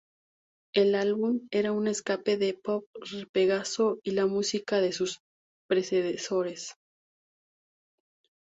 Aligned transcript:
El 0.73 0.95
álbum 0.95 1.47
era 1.51 1.73
un 1.73 1.87
escape 1.87 2.35
del 2.35 2.57
"pop-pegagoso" 2.59 3.99
y 4.01 4.13
la 4.13 4.25
música 4.25 4.81
de 4.81 4.93
sus 4.93 5.19
predecesores. 5.67 6.73